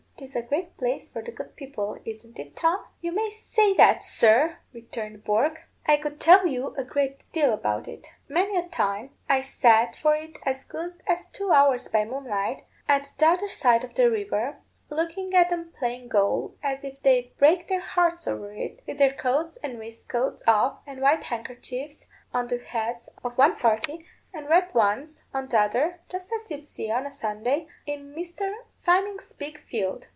[0.23, 4.03] "'Tis a great place for the good people, isn't it, Tom?" "You may say that,
[4.03, 5.63] sir," returned Bourke.
[5.87, 8.13] "I could tell you a great deal about it.
[8.29, 13.23] Many a time I sat for as good as two hours by moonlight, at th'
[13.23, 14.57] other side of the river,
[14.91, 19.15] looking at 'em playing goal as if they'd break their hearts over it; with their
[19.15, 24.71] coats and waistcoats off, and white handkerchiefs on the heads of one party, and red
[24.75, 28.53] ones on th' other, just as you'd see on a Sunday in Mr.
[28.77, 30.05] Simming's big field.